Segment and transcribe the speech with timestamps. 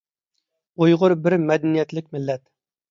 [0.85, 2.47] ئۇيغۇر بىر مەدەنىيەتلىك مىللەت.